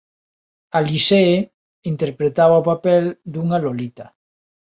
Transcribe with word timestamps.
Alizée 0.79 1.35
interpretaba 1.91 2.61
o 2.61 2.65
papel 2.71 3.03
dunha 3.33 3.57
Lolita. 3.63 4.05